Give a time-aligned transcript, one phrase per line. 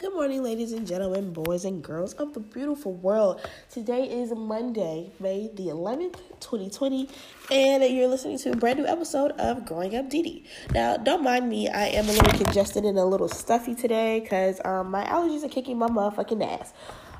[0.00, 3.40] Good morning, ladies and gentlemen, boys and girls of the beautiful world.
[3.68, 7.08] Today is Monday, May the 11th, 2020,
[7.50, 10.44] and you're listening to a brand new episode of Growing Up DD.
[10.70, 14.60] Now, don't mind me, I am a little congested and a little stuffy today because
[14.64, 16.72] um, my allergies are kicking my motherfucking ass.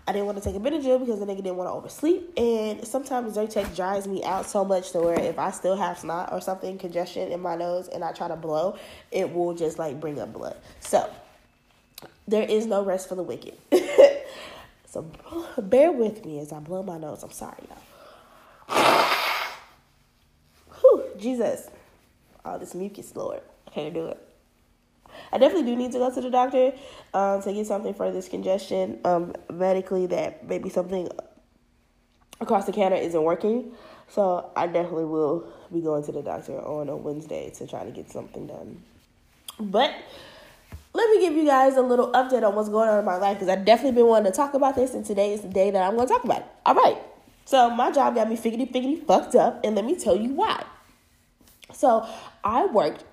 [0.06, 2.86] I didn't want to take a Benadryl because the nigga didn't want to oversleep, and
[2.86, 6.40] sometimes Zyrtec dries me out so much to where if I still have snot or
[6.40, 8.78] something, congestion in my nose, and I try to blow,
[9.10, 10.56] it will just like bring up blood.
[10.78, 11.10] So,
[12.28, 13.54] there is no rest for the wicked.
[14.86, 15.10] so
[15.56, 17.22] bear with me as I blow my nose.
[17.22, 19.14] I'm sorry, y'all.
[20.80, 21.70] Whew, Jesus.
[22.44, 23.40] All this mucus, Lord.
[23.66, 24.22] I can't do it.
[25.32, 26.72] I definitely do need to go to the doctor
[27.14, 28.98] um, to get something for this congestion.
[29.04, 31.08] Um, medically, that maybe something
[32.40, 33.72] across the counter isn't working.
[34.08, 37.90] So I definitely will be going to the doctor on a Wednesday to try to
[37.90, 38.82] get something done.
[39.58, 39.94] But
[40.98, 43.36] let me give you guys a little update on what's going on in my life
[43.36, 45.80] because I've definitely been wanting to talk about this, and today is the day that
[45.80, 46.46] I'm going to talk about it.
[46.66, 46.98] All right.
[47.44, 50.64] So, my job got me figgity figgity fucked up, and let me tell you why.
[51.72, 52.04] So,
[52.42, 53.04] I worked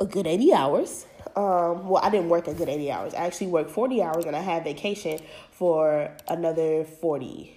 [0.00, 1.06] a good 80 hours.
[1.36, 3.14] Um, well, I didn't work a good 80 hours.
[3.14, 5.20] I actually worked 40 hours, and I had vacation
[5.50, 7.54] for another 40.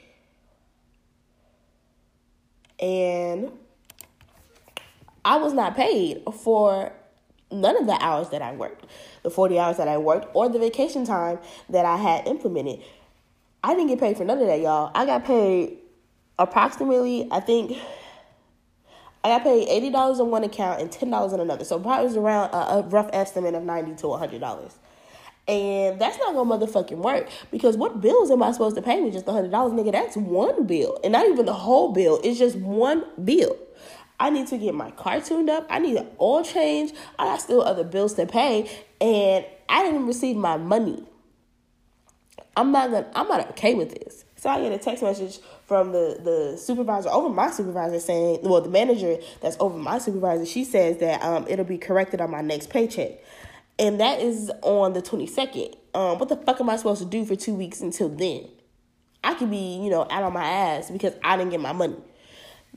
[2.80, 3.52] And
[5.24, 6.92] I was not paid for
[7.52, 8.86] none of the hours that I worked,
[9.24, 12.82] the 40 hours that I worked, or the vacation time that I had implemented.
[13.64, 14.92] I didn't get paid for none of that, y'all.
[14.94, 15.78] I got paid
[16.40, 17.78] approximately, I think,
[19.24, 21.66] I got paid $80 on one account and $10 on another.
[21.66, 24.74] So probably was around a, a rough estimate of 90 to $100.
[25.48, 29.12] And that's not gonna motherfucking work because what bills am I supposed to pay me?
[29.12, 29.92] Just $100, nigga.
[29.92, 31.00] That's one bill.
[31.04, 33.58] And not even the whole bill, it's just one bill.
[34.20, 35.68] I need to get my car tuned up.
[35.70, 36.92] I need an oil change.
[37.20, 41.04] I got still other bills to pay, and I didn't receive my money.
[42.56, 43.08] I'm not gonna.
[43.14, 44.26] I'm not okay with this.
[44.38, 48.62] So I get a text message from the the supervisor over my supervisor saying, well,
[48.62, 50.46] the manager that's over my supervisor.
[50.46, 53.20] She says that um it'll be corrected on my next paycheck,
[53.78, 55.76] and that is on the 22nd.
[55.94, 58.48] Um, what the fuck am I supposed to do for two weeks until then?
[59.24, 61.98] I could be, you know, out on my ass because I didn't get my money.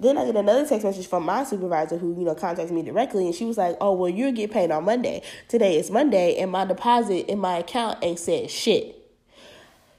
[0.00, 3.26] Then I get another text message from my supervisor who, you know, contacts me directly
[3.26, 5.22] and she was like, Oh, well, you'll get paid on Monday.
[5.48, 8.96] Today is Monday and my deposit in my account ain't said shit.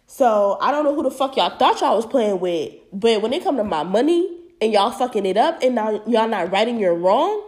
[0.07, 3.31] So I don't know who the fuck y'all thought y'all was playing with, but when
[3.31, 6.79] it come to my money and y'all fucking it up and now y'all not righting
[6.79, 7.44] your wrong,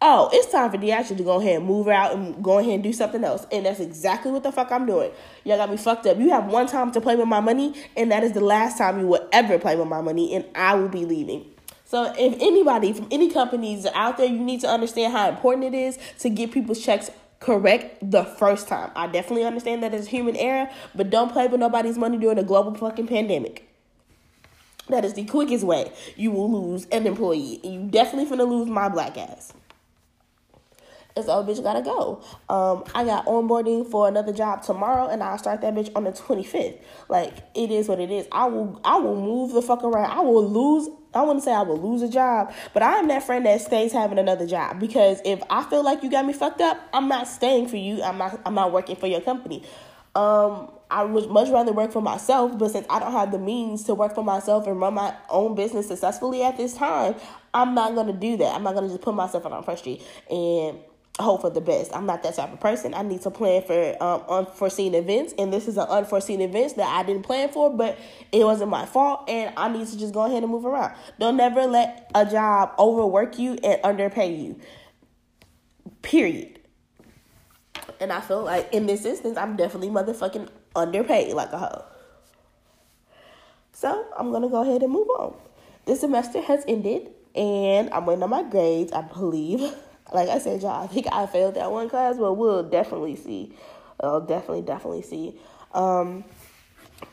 [0.00, 2.82] oh, it's time for Deatra to go ahead and move out and go ahead and
[2.82, 3.46] do something else.
[3.52, 5.10] And that's exactly what the fuck I'm doing.
[5.44, 6.18] Y'all got me fucked up.
[6.18, 9.00] You have one time to play with my money, and that is the last time
[9.00, 11.46] you will ever play with my money, and I will be leaving.
[11.92, 15.76] So if anybody from any companies out there, you need to understand how important it
[15.76, 18.90] is to get people's checks correct the first time.
[18.96, 22.44] I definitely understand that it's human error, but don't play with nobody's money during a
[22.44, 23.68] global fucking pandemic.
[24.88, 27.60] That is the quickest way you will lose an employee.
[27.62, 29.52] You definitely finna lose my black ass.
[31.14, 32.22] And so, bitch, gotta go.
[32.48, 36.12] Um, I got onboarding for another job tomorrow, and I'll start that bitch on the
[36.12, 36.78] twenty fifth.
[37.08, 38.26] Like it is what it is.
[38.32, 40.10] I will, I will move the fuck around.
[40.10, 40.88] I will lose.
[41.14, 43.92] I wouldn't say I will lose a job, but I am that friend that stays
[43.92, 47.28] having another job because if I feel like you got me fucked up, I'm not
[47.28, 48.02] staying for you.
[48.02, 48.40] I'm not.
[48.46, 49.62] I'm not working for your company.
[50.14, 53.84] Um, I would much rather work for myself, but since I don't have the means
[53.84, 57.14] to work for myself and run my own business successfully at this time,
[57.54, 58.54] I'm not gonna do that.
[58.54, 60.78] I'm not gonna just put myself on front street and
[61.20, 61.94] hope for the best.
[61.94, 62.94] I'm not that type of person.
[62.94, 66.88] I need to plan for um, unforeseen events, and this is an unforeseen event that
[66.88, 67.98] I didn't plan for, but
[68.30, 70.94] it wasn't my fault, and I need to just go ahead and move around.
[71.18, 74.58] Don't never let a job overwork you and underpay you.
[76.00, 76.58] Period.
[78.00, 81.84] And I feel like in this instance, I'm definitely motherfucking underpaid like a hoe.
[83.72, 85.36] So I'm gonna go ahead and move on.
[85.84, 88.92] This semester has ended, and I'm waiting on my grades.
[88.92, 89.74] I believe.
[90.14, 93.54] like I said, y'all, I think I failed that one class, but we'll definitely see.
[94.00, 95.38] I'll definitely, definitely see.
[95.72, 96.24] Um,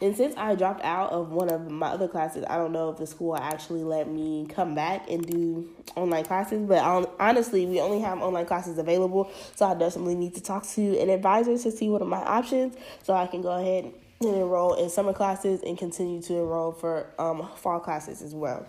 [0.02, 2.98] and since I dropped out of one of my other classes, I don't know if
[2.98, 6.66] the school actually let me come back and do online classes.
[6.68, 6.80] But
[7.20, 11.10] honestly, we only have online classes available, so I definitely need to talk to an
[11.10, 13.92] advisor to see what are my options, so I can go ahead
[14.22, 18.68] and enroll in summer classes and continue to enroll for um, fall classes as well.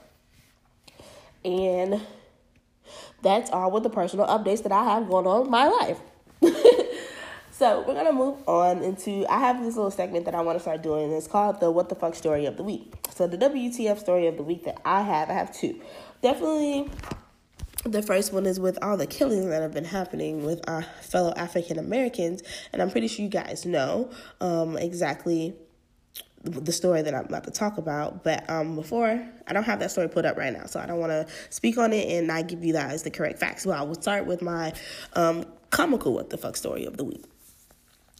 [1.45, 2.01] And
[3.23, 6.01] that's all with the personal updates that I have going on in my life.
[7.51, 10.61] so we're gonna move on into I have this little segment that I want to
[10.61, 11.13] start doing.
[11.13, 12.95] It's called the what the fuck story of the week.
[13.15, 15.81] So the WTF story of the week that I have, I have two.
[16.23, 16.91] Definitely
[17.85, 21.33] the first one is with all the killings that have been happening with our fellow
[21.35, 25.55] African Americans, and I'm pretty sure you guys know um, exactly
[26.43, 28.25] the story that I'm about to talk about.
[28.25, 30.99] But um, before, I don't have that story put up right now, so I don't
[30.99, 33.67] want to speak on it and not give you guys the correct facts.
[33.67, 34.73] Well, I will start with my
[35.15, 37.25] um, comical what the fuck story of the week.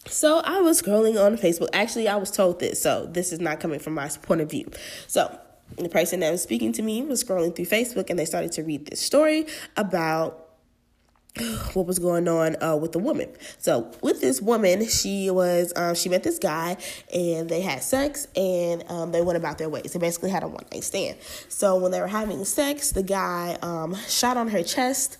[0.07, 1.69] So I was scrolling on Facebook.
[1.73, 4.71] Actually, I was told this, so this is not coming from my point of view.
[5.07, 5.39] So
[5.77, 8.63] the person that was speaking to me was scrolling through Facebook and they started to
[8.63, 9.47] read this story
[9.77, 10.50] about
[11.75, 13.29] what was going on uh, with the woman.
[13.59, 16.77] So with this woman, she was um, she met this guy
[17.15, 19.93] and they had sex and um, they went about their ways.
[19.93, 21.19] They basically had a one night stand.
[21.49, 25.19] So when they were having sex, the guy um, shot on her chest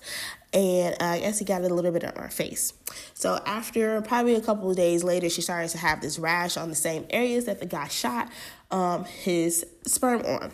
[0.53, 2.73] and uh, I guess he got a little bit on her face.
[3.13, 6.69] So after probably a couple of days later, she started to have this rash on
[6.69, 8.29] the same areas that the guy shot
[8.69, 10.51] um, his sperm on.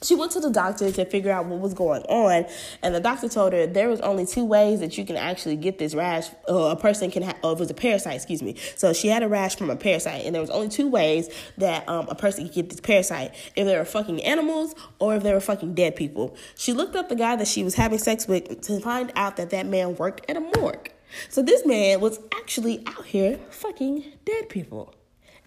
[0.00, 2.46] She went to the doctor to figure out what was going on,
[2.84, 5.78] and the doctor told her there was only two ways that you can actually get
[5.78, 6.28] this rash.
[6.48, 8.54] Uh, a person can have, oh, it was a parasite, excuse me.
[8.76, 11.88] So she had a rash from a parasite, and there was only two ways that
[11.88, 15.32] um, a person could get this parasite: if they were fucking animals or if they
[15.32, 16.36] were fucking dead people.
[16.54, 19.50] She looked up the guy that she was having sex with to find out that
[19.50, 20.92] that man worked at a morgue.
[21.28, 24.94] So this man was actually out here fucking dead people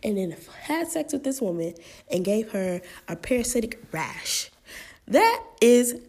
[0.03, 1.73] and then had sex with this woman
[2.11, 4.49] and gave her a parasitic rash.
[5.07, 5.99] That is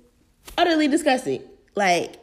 [0.57, 1.43] utterly disgusting.
[1.75, 2.17] Like,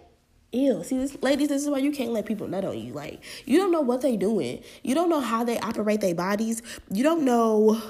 [0.51, 0.83] ew.
[0.83, 2.93] See, this, ladies, this is why you can't let people nut on you.
[2.93, 4.63] Like, you don't know what they're doing.
[4.83, 6.61] You don't know how they operate their bodies.
[6.91, 7.81] You don't know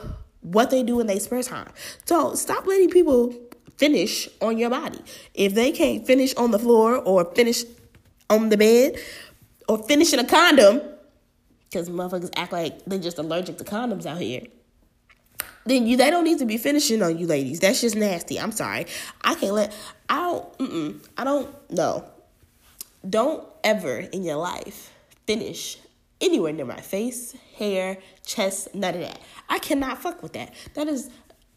[0.42, 1.70] what they do in their spare time.
[2.06, 3.34] So stop letting people
[3.78, 5.00] finish on your body.
[5.34, 7.64] If they can't finish on the floor or finish
[8.30, 9.00] on the bed
[9.68, 10.81] or finish in a condom,
[11.69, 14.44] because motherfuckers act like they're just allergic to condoms out here.
[15.66, 17.60] Then you they don't need to be finishing on you ladies.
[17.60, 18.39] That's just nasty.
[18.39, 18.88] I'm sorry.
[19.24, 19.74] I can't let
[20.10, 20.18] I
[20.57, 22.06] don't I don't know.
[23.07, 24.92] Don't ever in your life
[25.27, 25.77] finish
[26.21, 29.19] anywhere near my face, hair, chest, none of that.
[29.48, 30.54] I cannot fuck with that.
[30.74, 31.10] That is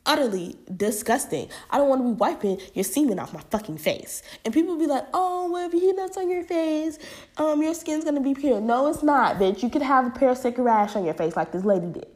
[0.07, 1.49] utterly disgusting.
[1.71, 4.23] I don't want to be wiping your semen off my fucking face.
[4.45, 6.99] And people be like, oh, well, if you nuts on your face,
[7.37, 8.61] um, your skin's gonna be pure.
[8.61, 9.63] No, it's not, bitch.
[9.63, 12.07] You could have a parasitic rash on your face like this lady did.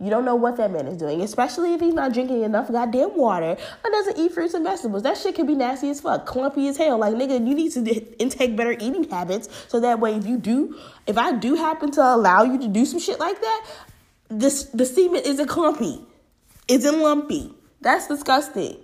[0.00, 3.16] You don't know what that man is doing, especially if he's not drinking enough goddamn
[3.16, 5.04] water or doesn't eat fruits and vegetables.
[5.04, 6.98] That shit can be nasty as fuck, clumpy as hell.
[6.98, 10.78] Like, nigga, you need to intake better eating habits so that way if you do,
[11.06, 13.66] if I do happen to allow you to do some shit like that,
[14.28, 16.00] this the semen isn't clumpy
[16.68, 17.52] isn't lumpy.
[17.80, 18.78] That's disgusting.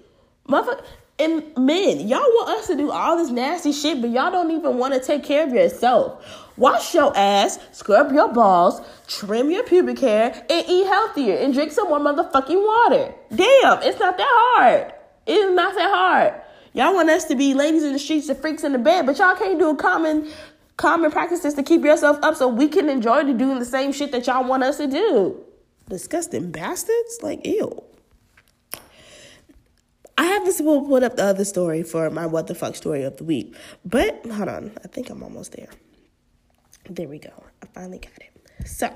[0.47, 0.83] Mother
[1.19, 4.79] and men, y'all want us to do all this nasty shit, but y'all don't even
[4.79, 6.49] want to take care of yourself.
[6.57, 11.73] Wash your ass, scrub your balls, trim your pubic hair, and eat healthier and drink
[11.73, 13.15] some more motherfucking water.
[13.35, 14.93] Damn, it's not that hard.
[15.27, 16.35] It is not that hard.
[16.73, 19.19] Y'all want us to be ladies in the streets and freaks in the bed, but
[19.19, 20.31] y'all can't do a common
[20.77, 24.11] common practices to keep yourself up so we can enjoy to doing the same shit
[24.13, 25.39] that y'all want us to do
[25.91, 27.19] disgusting bastards.
[27.23, 27.85] Like, ew.
[30.17, 33.03] I have this will put up the other story for my what the fuck story
[33.03, 33.55] of the week.
[33.85, 35.69] But hold on, I think I'm almost there.
[36.89, 37.33] There we go.
[37.63, 38.69] I finally got it.
[38.69, 38.95] So,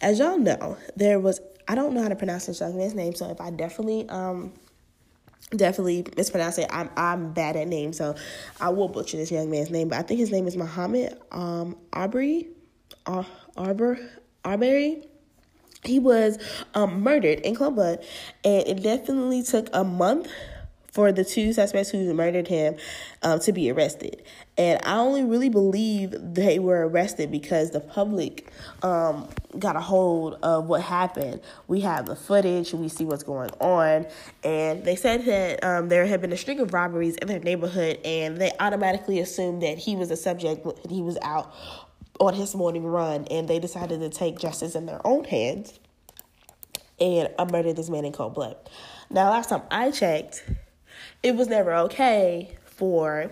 [0.00, 3.14] as y'all know, there was I don't know how to pronounce this young man's name,
[3.14, 4.52] so if I definitely um
[5.50, 8.16] definitely mispronounce it, I'm I'm bad at names, so
[8.60, 9.88] I will butcher this young man's name.
[9.88, 12.48] But I think his name is Muhammad um Aubrey,
[13.06, 13.26] Ar-
[13.56, 13.98] Arbor
[14.44, 15.04] Arbery
[15.88, 16.38] he was
[16.74, 18.00] um, murdered in Club and
[18.44, 20.28] it definitely took a month
[20.98, 22.74] for the two suspects who murdered him
[23.22, 24.20] um, to be arrested.
[24.56, 28.50] And I only really believe they were arrested because the public
[28.82, 31.40] um, got a hold of what happened.
[31.68, 34.06] We have the footage, we see what's going on,
[34.42, 38.00] and they said that um, there had been a string of robberies in their neighborhood,
[38.04, 41.52] and they automatically assumed that he was a subject when he was out
[42.18, 45.78] on his morning run, and they decided to take justice in their own hands
[47.00, 48.56] and I murdered this man in cold blood.
[49.10, 50.44] Now, last time I checked,
[51.22, 53.30] it was never okay for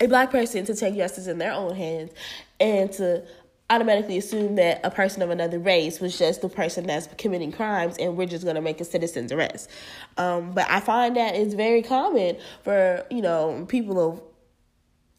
[0.00, 2.12] a black person to take justice in their own hands
[2.58, 3.24] and to
[3.70, 7.96] automatically assume that a person of another race was just the person that's committing crimes
[7.98, 9.70] and we're just going to make a citizen's arrest.
[10.18, 14.22] Um, but I find that it's very common for, you know, people of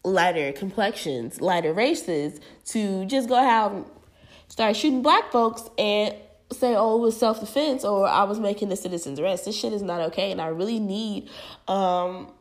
[0.04, 3.86] lighter complexions, lighter races to just go out and
[4.48, 6.14] start shooting black folks and
[6.52, 9.44] say, oh, it was self defense or I was making a citizen's arrest.
[9.44, 10.30] This shit is not okay.
[10.30, 11.28] And I really need
[11.68, 12.32] um,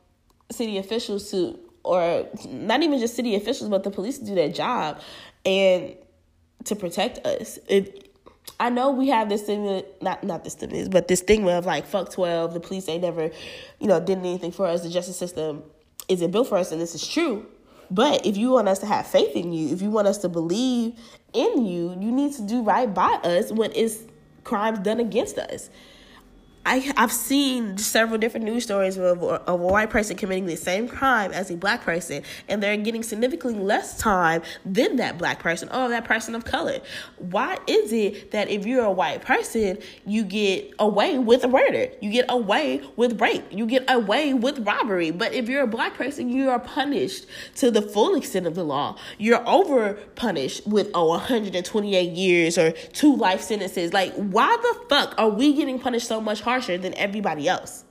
[0.51, 4.49] city officials to, or not even just city officials, but the police to do their
[4.49, 4.99] job
[5.45, 5.95] and
[6.65, 7.59] to protect us.
[7.67, 8.09] It,
[8.59, 11.85] I know we have this thing, not not this thing, but this thing of like
[11.85, 12.53] fuck twelve.
[12.53, 13.31] The police they never,
[13.79, 14.83] you know, did anything for us.
[14.83, 15.63] The justice system
[16.07, 17.45] isn't built for us, and this is true.
[17.93, 20.29] But if you want us to have faith in you, if you want us to
[20.29, 20.99] believe
[21.31, 23.99] in you, you need to do right by us when it's
[24.43, 25.69] crimes done against us.
[26.65, 30.87] I, I've seen several different news stories of, of a white person committing the same
[30.87, 35.67] crime as a black person, and they're getting significantly less time than that black person
[35.69, 36.79] or that person of color.
[37.17, 42.09] Why is it that if you're a white person, you get away with murder, you
[42.09, 46.29] get away with rape, you get away with robbery, but if you're a black person,
[46.29, 48.97] you are punished to the full extent of the law.
[49.17, 53.91] You're over punished with oh 128 years or two life sentences.
[53.91, 56.52] Like, why the fuck are we getting punished so much harder?
[56.53, 57.83] Harsher than everybody else.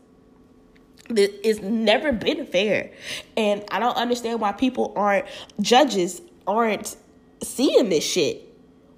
[1.10, 2.92] It's never been fair.
[3.36, 5.26] And I don't understand why people aren't,
[5.60, 6.96] judges aren't
[7.42, 8.48] seeing this shit.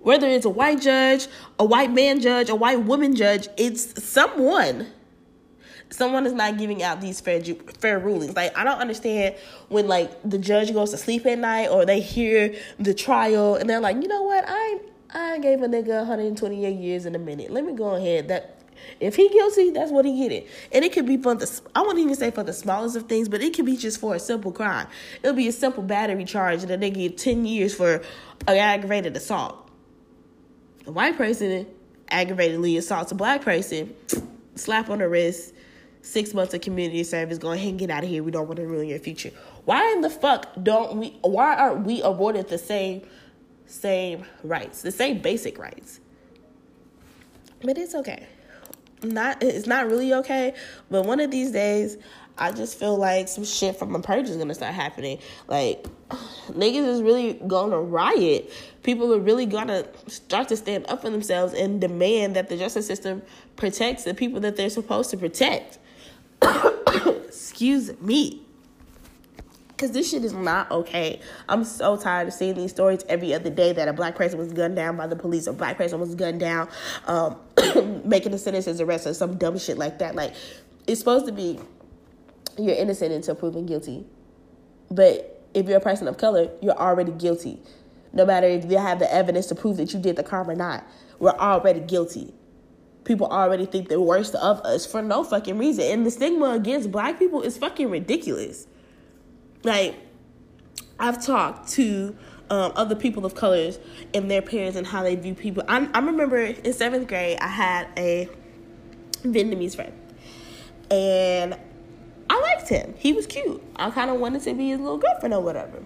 [0.01, 1.29] Whether it's a white judge,
[1.59, 4.87] a white man judge, a white woman judge, it's someone.
[5.89, 7.41] Someone is not giving out these fair
[7.79, 8.37] fair rulings.
[8.37, 9.37] Like I don't understand
[9.69, 13.71] when like the judge goes to sleep at night or they hear the trial and
[13.71, 17.51] they're like, you know what, I I gave a nigga 128 years in a minute.
[17.51, 18.29] Let me go ahead.
[18.29, 18.54] That
[19.01, 20.47] if he guilty, that's what he getting.
[20.73, 23.29] And it could be for the I won't even say for the smallest of things,
[23.29, 24.87] but it could be just for a simple crime.
[25.23, 28.03] It'll be a simple battery charge and then they get ten years for
[28.47, 29.69] an aggravated assault.
[30.87, 31.67] A white person
[32.11, 33.95] aggravatedly assaults a black person,
[34.55, 35.55] slap on the wrist,
[36.03, 38.23] six months of community service, go ahead and get out of here.
[38.23, 39.31] We don't want to ruin your future.
[39.65, 43.03] Why in the fuck don't we why aren't we awarded the same
[43.67, 46.01] same rights, the same basic rights?
[47.63, 48.27] But it's okay
[49.05, 50.55] not it's not really okay.
[50.91, 51.97] But one of these days,
[52.37, 55.19] I just feel like some shit from a purge is gonna start happening.
[55.47, 55.87] Like
[56.49, 58.51] niggas is really gonna riot.
[58.83, 62.87] People are really gonna start to stand up for themselves and demand that the justice
[62.87, 63.23] system
[63.57, 65.79] protects the people that they're supposed to protect.
[67.27, 68.44] Excuse me.
[69.77, 71.21] Cause this shit is not okay.
[71.49, 74.53] I'm so tired of seeing these stories every other day that a black person was
[74.53, 76.69] gunned down by the police, a black person was gunned down,
[77.07, 77.37] um,
[78.05, 80.15] making a citizen's arrest or some dumb shit like that.
[80.15, 80.35] Like
[80.87, 81.59] it's supposed to be
[82.57, 84.05] you're innocent until proven guilty.
[84.91, 87.61] But if you're a person of color, you're already guilty.
[88.13, 90.55] No matter if you have the evidence to prove that you did the crime or
[90.55, 90.87] not,
[91.19, 92.33] we're already guilty.
[93.03, 95.85] People already think the worst of us for no fucking reason.
[95.85, 98.69] And the stigma against black people is fucking ridiculous
[99.65, 99.97] like
[100.99, 102.17] I've talked to
[102.51, 103.79] um, other people of colors
[104.13, 105.63] and their parents and how they view people.
[105.69, 108.29] I, I remember in seventh grade, I had a
[109.23, 109.93] Vietnamese friend,
[110.91, 111.59] and
[112.29, 112.95] I liked him.
[112.99, 113.63] He was cute.
[113.77, 115.83] I kind of wanted to be his little girlfriend or whatever.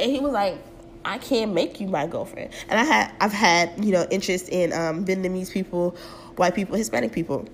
[0.00, 0.58] And he was like,
[1.04, 4.72] "I can't make you my girlfriend." And I had, I've had, you know, interest in
[4.72, 5.96] um, Vietnamese people,
[6.36, 7.46] white people, Hispanic people,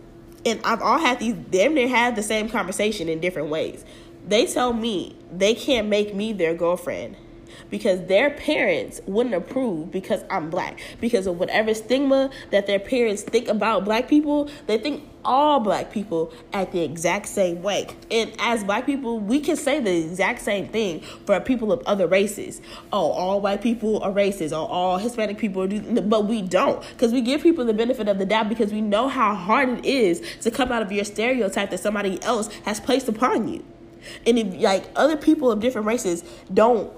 [0.46, 3.84] and I've all had these damn near had the same conversation in different ways
[4.26, 7.16] they tell me they can't make me their girlfriend
[7.70, 10.80] because their parents wouldn't approve because I'm black.
[11.00, 15.90] Because of whatever stigma that their parents think about black people, they think all black
[15.90, 17.86] people act the exact same way.
[18.10, 22.06] And as black people, we can say the exact same thing for people of other
[22.06, 22.60] races.
[22.92, 26.80] Oh, all white people are racist, or all Hispanic people are, but we don't.
[26.90, 29.84] Because we give people the benefit of the doubt because we know how hard it
[29.84, 33.64] is to come out of your stereotype that somebody else has placed upon you.
[34.26, 36.92] And if like other people of different races don't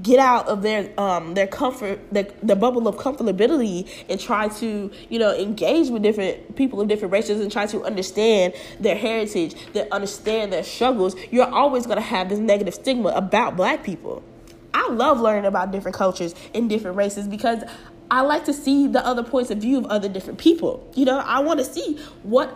[0.00, 4.90] get out of their um their comfort the, their bubble of comfortability and try to
[5.10, 9.54] you know engage with different people of different races and try to understand their heritage
[9.74, 14.22] that understand their struggles you're always going to have this negative stigma about black people.
[14.74, 17.62] I love learning about different cultures and different races because
[18.10, 20.90] i like to see the other points of view of other different people.
[20.94, 22.48] You know i want to see what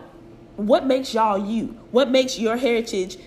[0.55, 3.17] what makes y'all you what makes your heritage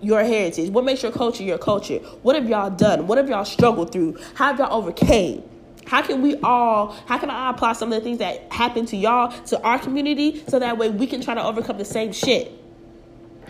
[0.00, 0.70] your heritage?
[0.70, 1.98] What makes your culture your culture?
[2.22, 3.06] What have y'all done?
[3.06, 4.18] What have y'all struggled through?
[4.34, 5.42] How have y'all overcame?
[5.86, 8.96] How can we all, how can I apply some of the things that happened to
[8.96, 12.52] y'all to our community so that way we can try to overcome the same shit?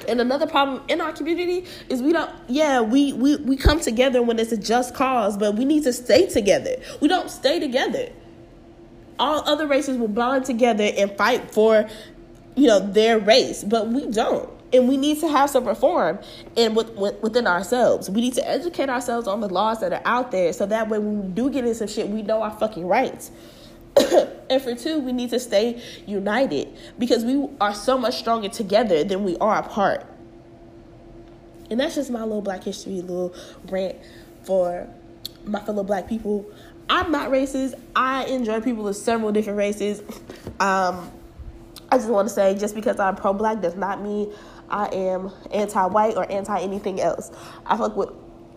[0.06, 4.22] And another problem in our community is we don't, yeah, we, we, we come together
[4.22, 6.76] when it's a just cause, but we need to stay together.
[7.00, 8.10] We don't stay together.
[9.18, 11.88] All other races will bond together and fight for,
[12.54, 16.18] you know, their race, but we don't and we need to have some reform
[16.56, 18.10] in with, with, within ourselves.
[18.10, 20.98] We need to educate ourselves on the laws that are out there, so that way
[20.98, 23.30] when we do get into some shit, we know our fucking rights.
[24.50, 29.04] and for two, we need to stay united because we are so much stronger together
[29.04, 30.06] than we are apart.
[31.70, 33.34] And that's just my little Black History little
[33.68, 33.96] rant
[34.44, 34.88] for
[35.44, 36.50] my fellow Black people.
[36.90, 37.74] I'm not racist.
[37.94, 40.02] I enjoy people of several different races.
[40.60, 41.10] Um,
[41.90, 44.32] I just want to say, just because I'm pro-black does not mean
[44.70, 47.30] I am anti-white or anti anything else.
[47.66, 48.10] I fuck with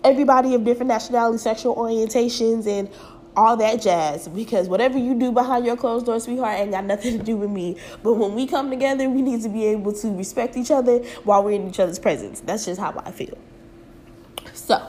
[0.03, 2.89] everybody of different nationality, sexual orientations, and
[3.36, 7.18] all that jazz because whatever you do behind your closed door, sweetheart, ain't got nothing
[7.18, 7.77] to do with me.
[8.03, 11.44] But when we come together, we need to be able to respect each other while
[11.44, 12.41] we're in each other's presence.
[12.41, 13.38] That's just how I feel.
[14.53, 14.86] So,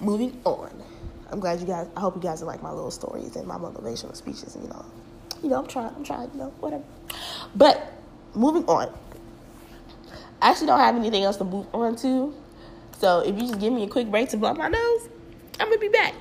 [0.00, 0.70] moving on.
[1.30, 1.88] I'm glad you guys.
[1.96, 4.54] I hope you guys like my little stories and my motivational speeches.
[4.54, 4.84] And, you know,
[5.42, 5.94] you know, I'm trying.
[5.94, 6.30] I'm trying.
[6.32, 6.84] You know, whatever.
[7.54, 7.92] But
[8.34, 8.96] moving on.
[10.40, 12.34] I actually don't have anything else to move on to.
[12.98, 15.08] So if you just give me a quick break to blow my nose,
[15.58, 16.14] I'm gonna be back.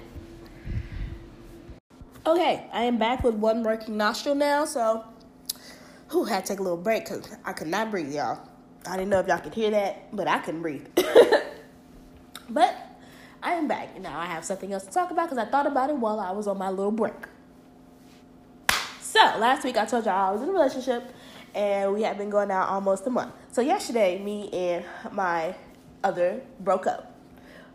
[2.25, 5.03] Okay, I am back with one working nostril now, so
[6.07, 8.39] who had to take a little break because I could not breathe, y'all.
[8.87, 10.87] I didn't know if y'all could hear that, but I couldn't breathe.
[12.49, 12.75] but
[13.43, 15.89] I am back, now I have something else to talk about because I thought about
[15.89, 17.13] it while I was on my little break.
[19.01, 21.03] So last week I told y'all I was in a relationship,
[21.55, 23.33] and we had been going out almost a month.
[23.51, 25.55] So yesterday, me and my
[26.03, 27.13] other broke up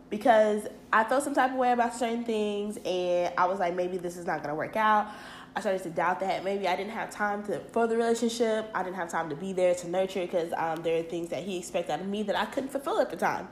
[0.09, 3.97] because I felt some type of way about certain things, and I was like, maybe
[3.97, 5.07] this is not gonna work out.
[5.55, 8.69] I started to doubt that maybe I didn't have time to for the relationship.
[8.73, 11.43] I didn't have time to be there to nurture because um, there are things that
[11.43, 13.49] he expected out of me that I couldn't fulfill at the time.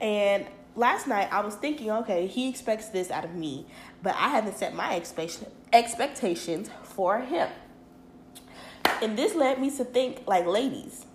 [0.00, 0.46] And
[0.76, 3.66] last night I was thinking, okay, he expects this out of me,
[4.02, 7.50] but I haven't set my expectation expectations for him.
[9.02, 11.06] And this led me to think, like, ladies,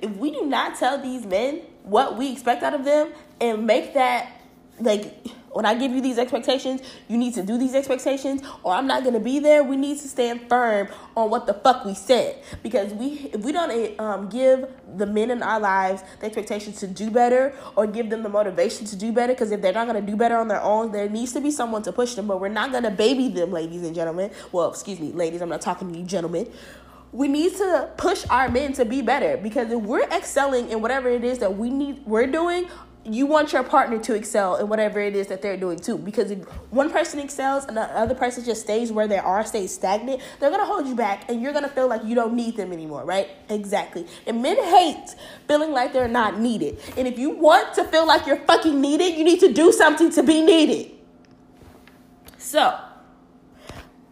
[0.00, 3.94] if we do not tell these men what we expect out of them and make
[3.94, 4.40] that
[4.80, 5.14] like
[5.54, 9.04] when I give you these expectations, you need to do these expectations, or I'm not
[9.04, 9.62] gonna be there.
[9.62, 13.52] We need to stand firm on what the fuck we said, because we if we
[13.52, 14.66] don't um, give
[14.96, 18.84] the men in our lives the expectations to do better, or give them the motivation
[18.86, 21.32] to do better, because if they're not gonna do better on their own, there needs
[21.34, 22.26] to be someone to push them.
[22.26, 24.32] But we're not gonna baby them, ladies and gentlemen.
[24.50, 25.40] Well, excuse me, ladies.
[25.40, 26.50] I'm not talking to you, gentlemen
[27.14, 29.36] we need to push our men to be better.
[29.36, 32.68] Because if we're excelling in whatever it is that we need we're doing
[33.06, 35.98] you want your partner to excel in whatever it is that they're doing too.
[35.98, 36.38] Because if
[36.70, 40.50] one person excels and the other person just stays where they are stays stagnant they're
[40.50, 43.28] gonna hold you back and you're gonna feel like you don't need them anymore right?
[43.48, 44.06] Exactly.
[44.26, 45.14] And men hate
[45.46, 46.80] feeling like they're not needed.
[46.96, 50.10] And if you want to feel like you're fucking needed you need to do something
[50.12, 50.90] to be needed.
[52.38, 52.76] So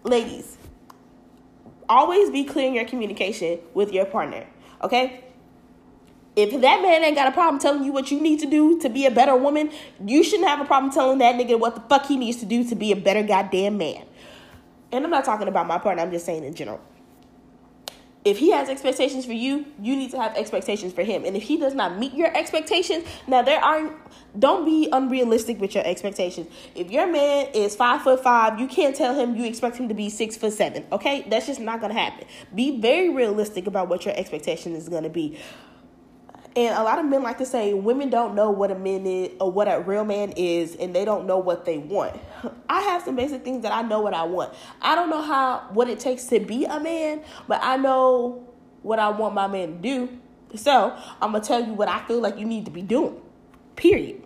[0.05, 0.59] ladies
[1.93, 4.47] always be clear in your communication with your partner,
[4.83, 5.25] okay?
[6.35, 8.89] If that man ain't got a problem telling you what you need to do to
[8.89, 9.71] be a better woman,
[10.05, 12.65] you shouldn't have a problem telling that nigga what the fuck he needs to do
[12.65, 14.07] to be a better goddamn man.
[14.91, 16.81] And I'm not talking about my partner, I'm just saying in general
[18.25, 21.25] if he has expectations for you, you need to have expectations for him.
[21.25, 23.97] And if he does not meet your expectations, now there aren't
[24.39, 26.49] don't be unrealistic with your expectations.
[26.75, 29.95] If your man is five foot five, you can't tell him you expect him to
[29.95, 30.85] be six foot seven.
[30.93, 32.27] Okay, that's just not gonna happen.
[32.55, 35.39] Be very realistic about what your expectation is gonna be.
[36.55, 39.31] And a lot of men like to say women don't know what a man is
[39.41, 42.21] or what a real man is, and they don't know what they want.
[42.69, 44.53] I have some basic things that I know what I want.
[44.83, 48.47] I don't know how what it takes to be a man, but I know
[48.83, 50.09] what I want my man to do.
[50.55, 53.19] So I'm gonna tell you what I feel like you need to be doing.
[53.75, 54.23] Period.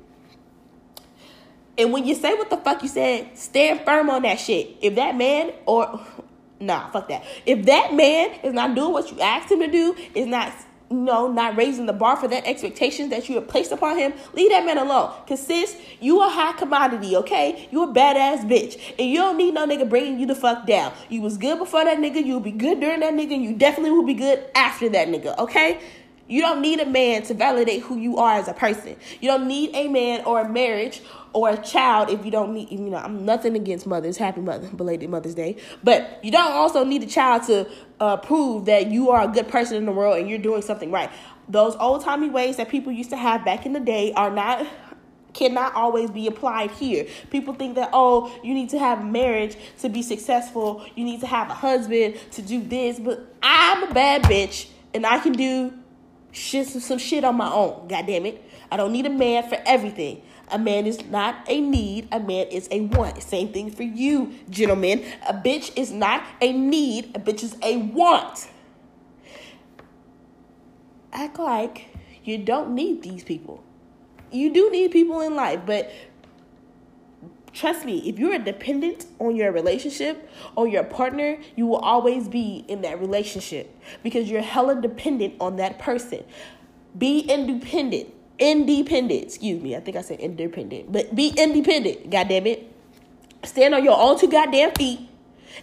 [1.78, 4.76] And when you say what the fuck you said, stand firm on that shit.
[4.80, 6.00] If that man or
[6.60, 7.24] nah, fuck that.
[7.44, 10.52] If that man is not doing what you asked him to do, is not
[10.90, 14.50] know, not raising the bar for that expectations that you have placed upon him, leave
[14.50, 15.12] that man alone.
[15.26, 17.68] Cause sis, you a high commodity, okay?
[17.70, 18.80] You a badass bitch.
[18.98, 20.92] And you don't need no nigga bringing you the fuck down.
[21.08, 23.90] You was good before that nigga, you'll be good during that nigga, and you definitely
[23.90, 25.80] will be good after that nigga, okay?
[26.28, 28.96] You don't need a man to validate who you are as a person.
[29.20, 31.00] You don't need a man or a marriage
[31.32, 34.16] or a child if you don't need, you know, I'm nothing against mothers.
[34.16, 35.56] Happy mother, belated Mother's Day.
[35.84, 37.68] But you don't also need a child to
[38.00, 40.90] uh, prove that you are a good person in the world and you're doing something
[40.90, 41.10] right.
[41.48, 44.66] Those old timey ways that people used to have back in the day are not
[45.36, 47.06] cannot always be applied here.
[47.30, 51.26] People think that, oh, you need to have marriage to be successful, you need to
[51.26, 55.74] have a husband to do this, but I'm a bad bitch and I can do
[56.36, 57.88] shit, some shit on my own.
[57.88, 58.42] God damn it.
[58.70, 60.22] I don't need a man for everything.
[60.48, 63.20] A man is not a need, a man is a want.
[63.22, 65.04] Same thing for you, gentlemen.
[65.28, 68.48] A bitch is not a need, a bitch is a want.
[71.12, 71.86] Act like
[72.22, 73.64] you don't need these people.
[74.30, 75.90] You do need people in life, but
[77.56, 82.66] Trust me, if you're dependent on your relationship or your partner, you will always be
[82.68, 86.22] in that relationship because you're hella dependent on that person.
[86.98, 88.12] Be independent.
[88.38, 89.22] Independent.
[89.22, 89.74] Excuse me.
[89.74, 90.92] I think I said independent.
[90.92, 92.10] But be independent.
[92.10, 92.70] God damn it.
[93.42, 95.00] Stand on your own two goddamn feet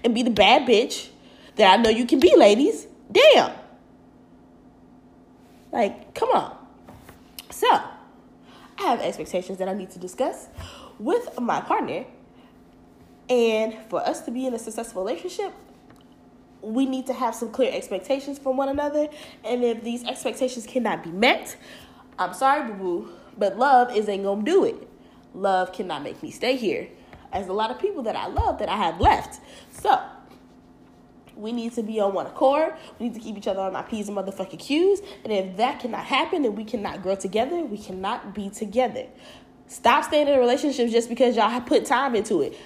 [0.03, 1.09] and be the bad bitch
[1.57, 2.87] that I know you can be, ladies.
[3.11, 3.51] Damn.
[5.71, 6.57] Like, come on.
[7.51, 7.67] So,
[8.79, 10.47] I have expectations that I need to discuss
[10.99, 12.05] with my partner.
[13.29, 15.53] And for us to be in a successful relationship,
[16.61, 19.07] we need to have some clear expectations from one another.
[19.43, 21.55] And if these expectations cannot be met,
[22.17, 24.87] I'm sorry, boo boo, but love isn't gonna do it.
[25.33, 26.87] Love cannot make me stay here.
[27.31, 29.41] As a lot of people that I love that I have left.
[29.71, 29.99] So,
[31.35, 32.73] we need to be on one accord.
[32.99, 35.01] We need to keep each other on our P's and motherfucking Q's.
[35.23, 39.07] And if that cannot happen and we cannot grow together, we cannot be together.
[39.67, 42.57] Stop staying in a relationship just because y'all put time into it.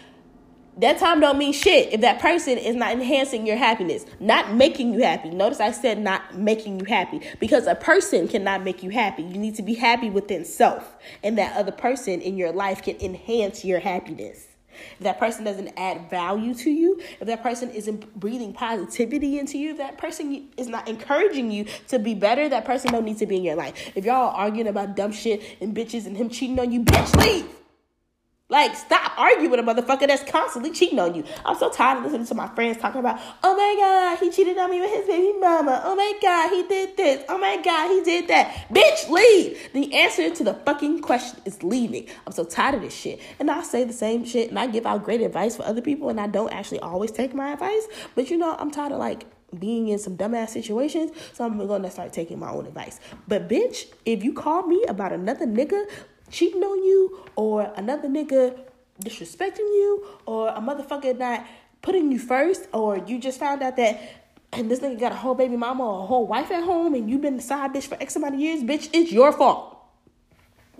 [0.79, 4.93] That time don't mean shit if that person is not enhancing your happiness, not making
[4.93, 5.31] you happy.
[5.31, 9.23] Notice I said not making you happy because a person cannot make you happy.
[9.23, 12.95] You need to be happy within self, and that other person in your life can
[12.97, 14.46] enhance your happiness.
[14.93, 19.57] If that person doesn't add value to you, if that person isn't breathing positivity into
[19.57, 23.17] you, if that person is not encouraging you to be better, that person don't need
[23.19, 23.91] to be in your life.
[23.95, 27.49] If y'all arguing about dumb shit and bitches and him cheating on you, bitch, leave.
[28.49, 31.25] Like, stop arguing with a motherfucker that's constantly cheating on you.
[31.45, 34.57] I'm so tired of listening to my friends talking about, oh my God, he cheated
[34.57, 35.81] on me with his baby mama.
[35.83, 37.25] Oh my God, he did this.
[37.27, 38.69] Oh my God, he did that.
[38.69, 39.73] Bitch, leave.
[39.73, 42.07] The answer to the fucking question is leaving.
[42.25, 43.19] I'm so tired of this shit.
[43.37, 46.07] And I say the same shit and I give out great advice for other people
[46.07, 47.85] and I don't actually always take my advice.
[48.15, 49.25] But you know, I'm tired of like
[49.59, 52.99] being in some dumbass situations, so I'm gonna start taking my own advice.
[53.27, 55.85] But bitch, if you call me about another nigga
[56.29, 58.57] cheating on you or another nigga
[59.03, 61.45] disrespecting you or a motherfucker not
[61.81, 63.99] putting you first or you just found out that
[64.53, 67.09] and this nigga got a whole baby mama or a whole wife at home and
[67.09, 69.76] you've been the side bitch for X amount of years, bitch, it's your fault.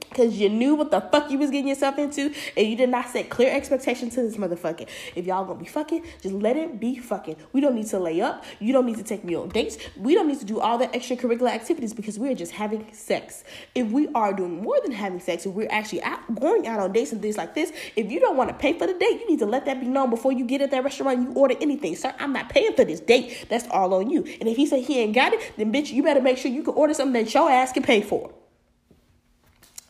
[0.10, 3.10] Because you knew what the fuck you was getting yourself into and you did not
[3.10, 4.88] set clear expectations to this motherfucker.
[5.16, 7.36] If y'all gonna be fucking, just let it be fucking.
[7.54, 8.44] We don't need to lay up.
[8.60, 9.78] You don't need to take me on dates.
[9.96, 13.44] We don't need to do all the extracurricular activities because we're just having sex.
[13.76, 16.94] If we are doing more than having sex, if we're actually out, going out on
[16.94, 19.30] dates and things like this, if you don't want to pay for the date, you
[19.30, 21.96] need to let that be known before you get at that restaurant you order anything.
[21.96, 23.46] Sir, I'm not paying for this date.
[23.50, 24.24] That's all on you.
[24.40, 26.64] And if he say he ain't got it, then bitch, you better make sure you
[26.64, 28.32] can order something that your ass can pay for.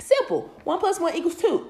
[0.07, 0.49] Simple.
[0.63, 1.67] One plus one equals two.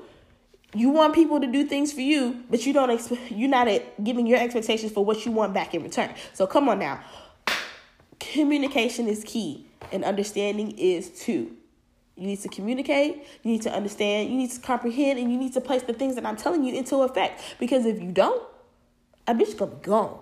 [0.75, 2.89] You want people to do things for you, but you don't.
[2.89, 3.67] Exp- you're not
[4.03, 6.13] giving your expectations for what you want back in return.
[6.33, 6.99] So come on now.
[8.19, 11.51] Communication is key, and understanding is too.
[12.15, 15.53] You need to communicate, you need to understand, you need to comprehend, and you need
[15.53, 17.41] to place the things that I'm telling you into effect.
[17.59, 18.43] Because if you don't,
[19.25, 20.19] a bitch gonna be gone.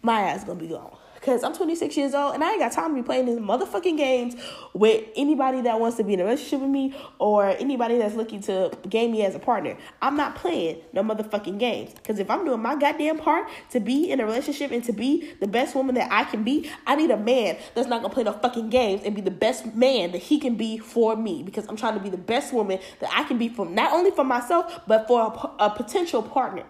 [0.00, 0.95] My ass gonna be gone.
[1.26, 3.96] Because I'm 26 years old and I ain't got time to be playing these motherfucking
[3.96, 4.36] games
[4.74, 8.40] with anybody that wants to be in a relationship with me or anybody that's looking
[8.42, 9.76] to game me as a partner.
[10.00, 11.94] I'm not playing no motherfucking games.
[11.94, 15.32] Because if I'm doing my goddamn part to be in a relationship and to be
[15.40, 18.22] the best woman that I can be, I need a man that's not gonna play
[18.22, 21.42] no fucking games and be the best man that he can be for me.
[21.42, 24.12] Because I'm trying to be the best woman that I can be for not only
[24.12, 25.22] for myself, but for
[25.58, 26.62] a, a potential partner.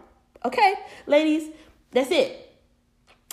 [0.47, 0.73] Okay,
[1.07, 1.51] ladies,
[1.93, 2.46] that's it.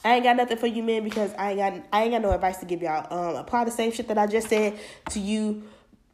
[0.05, 2.31] I ain't got nothing for you men because I ain't got I ain't got no
[2.31, 3.07] advice to give y'all.
[3.11, 4.77] Um, apply the same shit that I just said
[5.11, 5.63] to you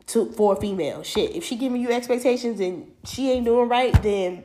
[0.08, 1.04] to for a female.
[1.04, 4.44] Shit, if she giving you expectations and she ain't doing right, then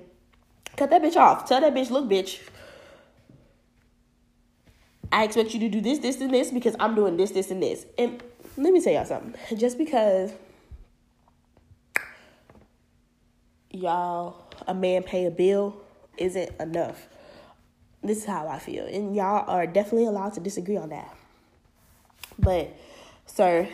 [0.76, 1.46] cut that bitch off.
[1.46, 2.40] Tell that bitch, look, bitch.
[5.12, 7.62] I expect you to do this, this, and this because I'm doing this, this, and
[7.62, 7.86] this.
[7.96, 8.20] And
[8.56, 9.34] let me tell y'all something.
[9.58, 10.32] Just because
[13.70, 15.76] y'all a man pay a bill
[16.16, 17.08] isn't enough.
[18.04, 18.84] This is how I feel.
[18.84, 21.16] And y'all are definitely allowed to disagree on that.
[22.38, 22.76] But,
[23.26, 23.66] sir,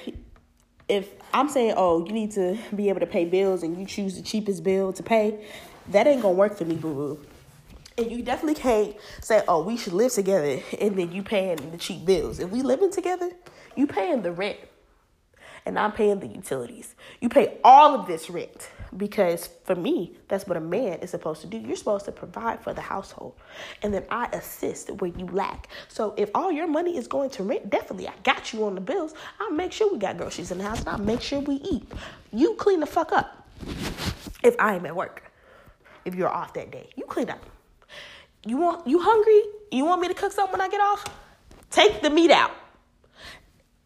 [0.89, 4.17] if I'm saying, oh, you need to be able to pay bills and you choose
[4.17, 5.45] the cheapest bill to pay,
[5.89, 7.27] that ain't gonna work for me, boo boo.
[7.99, 11.77] And you definitely can't say, oh, we should live together and then you paying the
[11.77, 12.39] cheap bills.
[12.39, 13.31] If we living together,
[13.77, 14.59] you paying the rent
[15.67, 16.95] and I'm paying the utilities.
[17.21, 21.41] You pay all of this rent because for me, that's what a man is supposed
[21.43, 21.59] to do.
[21.59, 23.35] You're supposed to provide for the household,
[23.83, 25.69] and then I assist where you lack.
[25.89, 28.81] So if all your money is going to rent, definitely I got you on the
[28.81, 29.15] bills.
[29.39, 31.91] I'll make sure we got groceries in the house, and I'll make sure we eat.
[32.33, 33.49] You clean the fuck up.
[34.43, 35.31] If I am at work,
[36.05, 37.45] if you're off that day, you clean up.
[38.45, 39.43] You want you hungry?
[39.71, 41.05] You want me to cook something when I get off?
[41.71, 42.53] Take the meat out.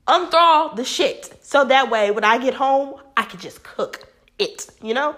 [0.07, 1.38] Unthaw the shit.
[1.43, 5.16] So that way when I get home, I can just cook it, you know?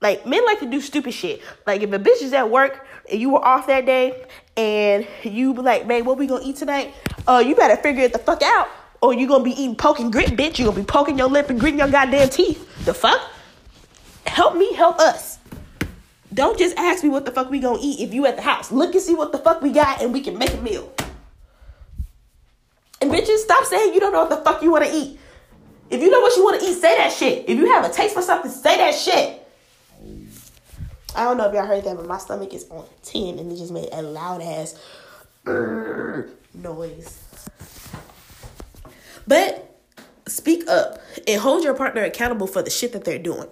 [0.00, 1.40] Like men like to do stupid shit.
[1.66, 4.24] Like if a bitch is at work and you were off that day
[4.56, 6.92] and you be like, babe, what we gonna eat tonight?
[7.26, 8.68] Uh, you better figure it the fuck out.
[9.00, 10.58] Or you gonna be eating poking grit, bitch.
[10.58, 12.84] You gonna be poking your lip and gritting your goddamn teeth.
[12.84, 13.20] The fuck?
[14.26, 15.38] Help me, help us.
[16.34, 18.72] Don't just ask me what the fuck we gonna eat if you at the house.
[18.72, 20.92] Look and see what the fuck we got and we can make a meal.
[23.00, 25.18] And bitches, stop saying you don't know what the fuck you wanna eat.
[25.92, 27.46] If you know what you want to eat, say that shit.
[27.46, 29.46] If you have a taste for something, say that shit.
[31.14, 33.56] I don't know if y'all heard that, but my stomach is on 10 and it
[33.56, 34.80] just made a loud ass
[36.54, 37.22] noise.
[39.26, 39.78] But
[40.26, 43.48] speak up and hold your partner accountable for the shit that they're doing.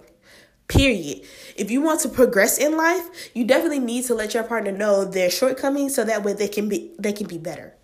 [0.67, 1.21] Period.
[1.55, 5.05] If you want to progress in life, you definitely need to let your partner know
[5.05, 7.75] their shortcomings so that way they can be they can be better.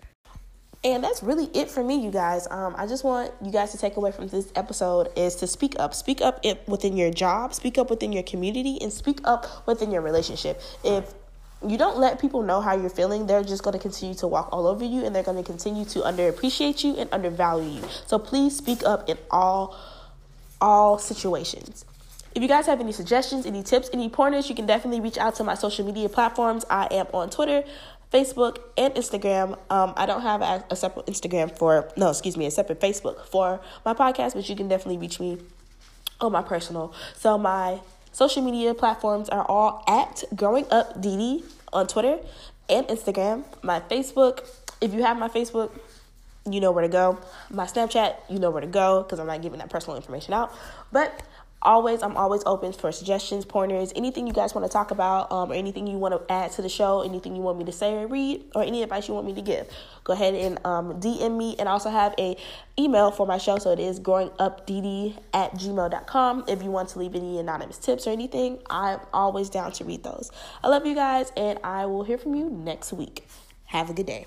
[0.84, 2.46] And that's really it for me, you guys.
[2.50, 5.74] Um, I just want you guys to take away from this episode is to speak
[5.78, 5.92] up.
[5.92, 10.02] Speak up within your job, speak up within your community, and speak up within your
[10.02, 10.60] relationship.
[10.84, 11.14] If
[11.66, 14.50] you don't let people know how you're feeling, they're just going to continue to walk
[14.52, 17.82] all over you and they're going to continue to underappreciate you and undervalue you.
[18.06, 19.76] So please speak up in all
[20.60, 21.84] all situations.
[22.34, 25.34] If you guys have any suggestions, any tips, any pointers, you can definitely reach out
[25.36, 26.64] to my social media platforms.
[26.70, 27.64] I am on Twitter,
[28.12, 29.58] Facebook, and Instagram.
[29.70, 33.26] Um, I don't have a, a separate Instagram for, no, excuse me, a separate Facebook
[33.26, 35.38] for my podcast, but you can definitely reach me
[36.20, 36.94] on my personal.
[37.16, 37.80] So my
[38.12, 42.18] social media platforms are all at Growing Up DD on Twitter
[42.68, 43.44] and Instagram.
[43.62, 44.48] My Facebook,
[44.80, 45.70] if you have my Facebook,
[46.50, 47.18] you know where to go.
[47.50, 50.52] My Snapchat, you know where to go because I'm not giving that personal information out.
[50.90, 51.22] But
[51.62, 55.50] always i'm always open for suggestions pointers anything you guys want to talk about um,
[55.50, 57.94] or anything you want to add to the show anything you want me to say
[57.94, 59.68] or read or any advice you want me to give.
[60.04, 62.36] Go ahead and um, dm me and also have a
[62.78, 67.14] email for my show so it is growingupdd at gmail.com if you want to leave
[67.14, 70.30] any anonymous tips or anything i'm always down to read those.
[70.62, 73.26] I love you guys and i will hear from you next week.
[73.66, 74.26] Have a good day